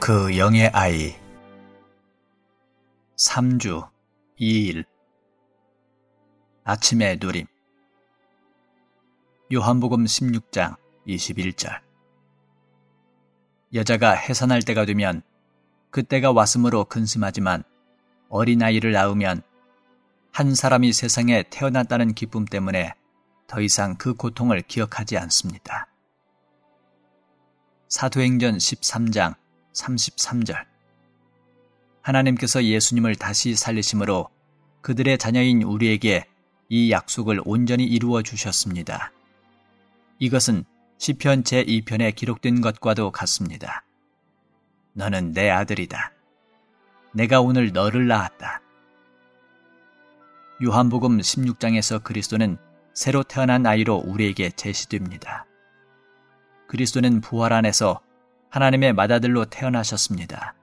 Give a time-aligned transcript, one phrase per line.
[0.00, 1.14] 그 영의 아이.
[3.18, 3.86] 3주
[4.40, 4.86] 2일.
[6.64, 7.46] 아침의 누림.
[9.52, 10.76] 요한복음 16장
[11.06, 11.82] 21절.
[13.74, 15.20] 여자가 해산할 때가 되면
[15.90, 17.62] 그때가 왔으므로 근심하지만
[18.30, 19.42] 어린아이를 낳으면
[20.32, 22.94] 한 사람이 세상에 태어났다는 기쁨 때문에
[23.46, 25.88] 더 이상 그 고통을 기억하지 않습니다.
[27.88, 29.34] 사도행전 13장
[29.72, 30.64] 33절
[32.02, 34.28] 하나님께서 예수님을 다시 살리심으로
[34.80, 36.26] 그들의 자녀인 우리에게
[36.68, 39.12] 이 약속을 온전히 이루어 주셨습니다.
[40.18, 40.64] 이것은
[40.98, 43.84] 시편 제2편에 기록된 것과도 같습니다.
[44.92, 46.12] 너는 내 아들이다.
[47.12, 48.60] 내가 오늘 너를 낳았다.
[50.62, 52.58] 요한복음 16장에서 그리스도는
[52.92, 55.46] 새로 태어난 아이로 우리에게 제시됩니다.
[56.66, 58.00] 그리스도는 부활 안에서
[58.50, 60.54] 하나님의 맏아들로 태어나셨습니다.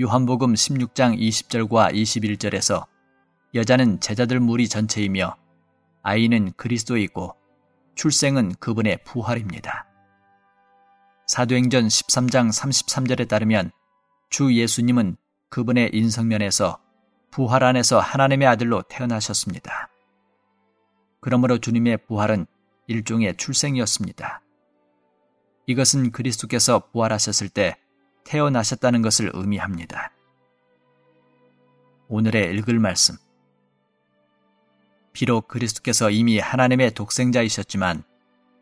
[0.00, 2.86] 요한복음 16장 20절과 21절에서
[3.54, 5.36] 여자는 제자들 무리 전체이며
[6.02, 7.36] 아이는 그리스도이고
[7.94, 9.86] 출생은 그분의 부활입니다.
[11.26, 13.70] 사도행전 13장 33절에 따르면
[14.30, 15.16] 주 예수님은
[15.50, 16.80] 그분의 인성면에서
[17.30, 19.90] 부활 안에서 하나님의 아들로 태어나셨습니다.
[21.20, 22.46] 그러므로 주님의 부활은
[22.86, 24.43] 일종의 출생이었습니다.
[25.66, 27.76] 이것은 그리스도께서 부활하셨을 때
[28.24, 30.12] 태어나셨다는 것을 의미합니다.
[32.08, 33.16] 오늘의 읽을 말씀.
[35.12, 38.02] 비록 그리스도께서 이미 하나님의 독생자이셨지만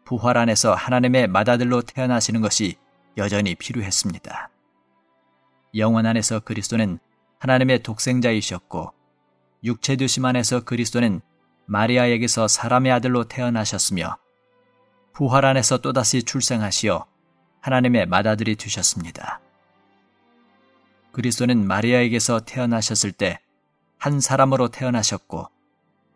[0.05, 2.77] 부활 안에서 하나님의 맏아들로 태어나시는 것이
[3.17, 4.51] 여전히 필요했습니다.
[5.77, 6.99] 영원 안에서 그리스도는
[7.39, 8.93] 하나님의 독생자이셨고
[9.65, 11.21] 육체 되심 안에서 그리스도는
[11.67, 14.17] 마리아에게서 사람의 아들로 태어나셨으며
[15.13, 17.07] 부활 안에서 또다시 출생하시어
[17.61, 19.41] 하나님의 맏아들이 되셨습니다.
[21.13, 23.39] 그리스도는 마리아에게서 태어나셨을 때
[24.03, 25.49] 한 사람으로 태어나셨고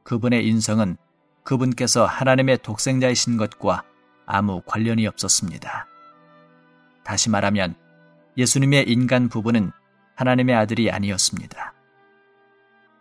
[0.02, 0.96] 그분의 인성은
[1.44, 3.84] 그분께서 하나님의 독생자이신 것과
[4.26, 5.86] 아무 관련이 없었습니다.
[7.04, 7.76] 다시 말하면
[8.36, 9.70] 예수님의 인간 부분은
[10.16, 11.74] 하나님의 아들이 아니었습니다.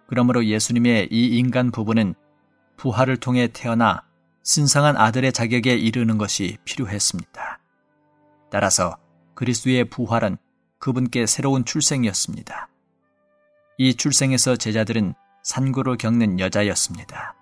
[0.06, 2.14] 그러므로 예수님의 이 인간 부분은
[2.78, 4.04] 부활을 통해 태어나
[4.46, 7.60] 신성한 아들의 자격에 이르는 것이 필요했습니다.
[8.52, 8.96] 따라서
[9.34, 10.38] 그리스도의 부활은
[10.78, 12.70] 그분께 새로운 출생이었습니다.
[13.80, 17.34] 이 출생에서 제자들은 산고를 겪는 여자였습니다.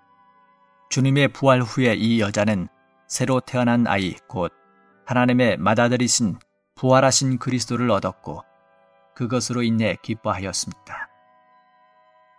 [0.88, 2.68] 주님의 부활 후에 이 여자는
[3.06, 4.50] 새로 태어난 아이 곧
[5.04, 6.38] 하나님의 맏아들이신
[6.74, 8.42] 부활하신 그리스도를 얻었고
[9.14, 11.10] 그것으로 인해 기뻐하였습니다.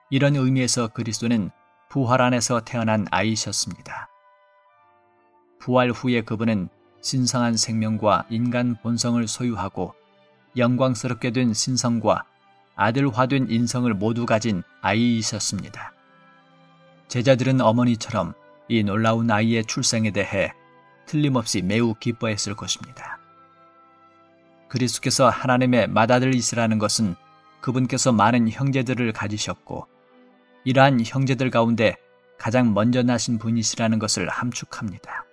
[0.09, 1.51] 이런 의미에서 그리스도는
[1.87, 4.09] 부활 안에서 태어난 아이셨습니다.
[5.65, 6.69] 부활 후에 그분은
[7.01, 9.95] 신성한 생명과 인간 본성을 소유하고
[10.55, 12.23] 영광스럽게 된 신성과
[12.75, 15.91] 아들화된 인성을 모두 가진 아이이셨습니다.
[17.07, 18.35] 제자들은 어머니처럼
[18.67, 20.53] 이 놀라운 아이의 출생에 대해
[21.07, 23.17] 틀림없이 매우 기뻐했을 것입니다.
[24.67, 27.15] 그리스도께서 하나님의 맏아들이시라는 것은
[27.61, 29.87] 그분께서 많은 형제들을 가지셨고
[30.63, 31.95] 이러한 형제들 가운데
[32.37, 35.25] 가장 먼저 나신 분이시라는 것을 함축합니다.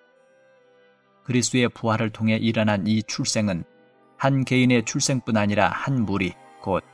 [1.24, 3.64] 그리스도의 부활을 통해 일어난 이 출생은
[4.16, 6.84] 한 개인의 출생뿐 아니라 한 무리, 곧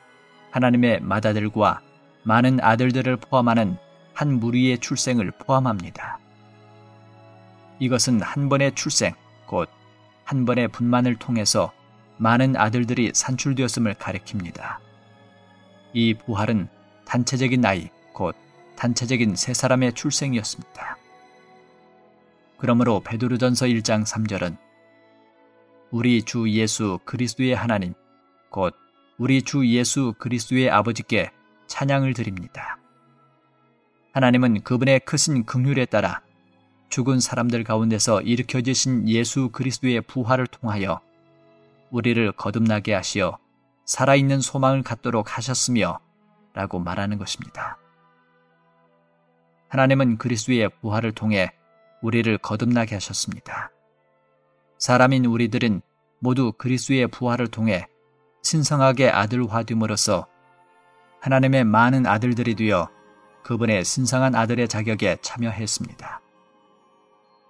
[0.51, 1.81] 하나님의 맏아들과
[2.23, 3.77] 많은 아들들을 포함하는
[4.15, 6.19] 한 무리의 출생을 포함합니다.
[7.79, 9.15] 이것은 한 번의 출생,
[9.47, 9.79] 곧
[10.29, 11.73] 한 번의 분만을 통해서
[12.19, 14.77] 많은 아들들이 산출되었음을 가리킵니다.
[15.95, 16.69] 이 부활은
[17.07, 18.37] 단체적인 아이, 곧
[18.77, 20.99] 단체적인 세 사람의 출생이었습니다.
[22.59, 24.59] 그러므로 베드로전서 1장 3절은
[25.91, 27.95] 우리 주 예수 그리스도의 하나님
[28.51, 28.75] 곧
[29.17, 31.31] 우리 주 예수 그리스도의 아버지께
[31.69, 32.79] 찬양을 드립니다.
[34.13, 36.21] 하나님은 그분의 크신 긍휼에 따라
[36.89, 41.01] 죽은 사람들 가운데서 일으켜지신 예수 그리스도의 부활을 통하여
[41.91, 43.39] 우리를 거듭나게 하시어
[43.85, 46.01] 살아있는 소망을 갖도록 하셨으며
[46.55, 47.79] 라고 말하는 것입니다.
[49.69, 51.53] 하나님은 그리스도의 부활을 통해
[52.03, 53.71] 우리를 거듭나게 하셨습니다.
[54.79, 55.83] 사람인 우리들은
[56.21, 57.87] 모두 그리스도의 부활을 통해
[58.43, 60.27] 신성하게 아들화됨으로써
[61.21, 62.89] 하나님의 많은 아들들이 되어
[63.43, 66.21] 그분의 신성한 아들의 자격에 참여했습니다.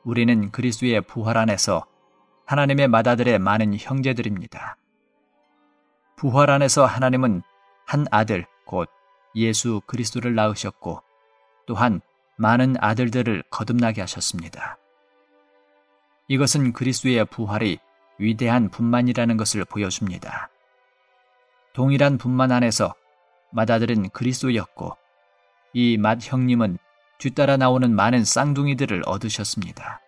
[0.05, 1.85] 우리는 그리스도의 부활 안에서
[2.47, 4.77] 하나님의 맏아들의 많은 형제들입니다.
[6.17, 7.43] 부활 안에서 하나님은
[7.85, 8.89] 한 아들, 곧
[9.35, 11.03] 예수 그리스도를 낳으셨고
[11.67, 12.01] 또한
[12.39, 14.79] 많은 아들들을 거듭나게 하셨습니다.
[16.29, 17.79] 이것은 그리스도의 부활이
[18.19, 20.49] 위대한 분만이라는 것을 보여줍니다.
[21.73, 22.95] 동일한 분만 안에서
[23.53, 24.97] 맏아들은 그리스도였고
[25.75, 26.79] 이 맏 형님은
[27.19, 30.01] 뒤따라 나오는 많은 쌍둥이들을 얻으셨습니다.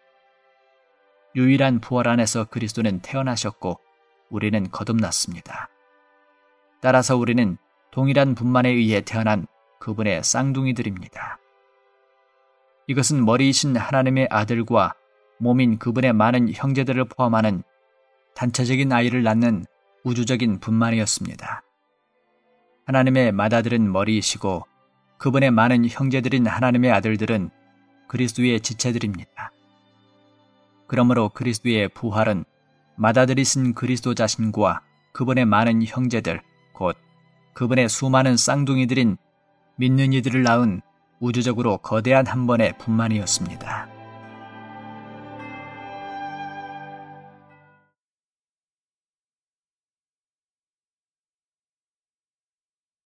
[1.35, 3.81] 유일한 부활 안에서 그리스도는 태어나셨고
[4.31, 5.69] 우리는 거듭났습니다.
[6.81, 7.57] 따라서 우리는
[7.91, 9.47] 동일한 분만에 의해 태어난
[9.81, 11.39] 그분의 쌍둥이들입니다.
[12.91, 14.95] 이것은 머리이신 하나님의 아들과
[15.39, 17.63] 몸인 그분의 많은 형제들을 포함하는
[18.35, 19.65] 단체적인 아이를 낳는
[20.03, 21.63] 우주적인 분만이었습니다.
[22.87, 24.65] 하나님의 맏아들은 머리이시고
[25.19, 27.51] 그분의 많은 형제들인 하나님의 아들들은
[28.09, 29.53] 그리스도의 지체들입니다.
[30.89, 32.45] 그러므로 그리스도의 부활은
[32.97, 34.83] 맏아들이신 그리스도 자신과
[35.13, 36.97] 그분의 많은 형제들, 곧
[37.53, 39.17] 그분의 수많은 쌍둥이들인
[39.77, 40.81] 믿는 이들을 낳은
[41.21, 44.00] 우주적으로 거대한 한 번의 분만이었습니다.